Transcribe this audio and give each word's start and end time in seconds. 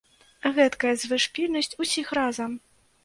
Гэткая 0.55 0.93
звышпільнасць 1.03 1.77
усіх 1.85 2.07
разам! 2.19 2.51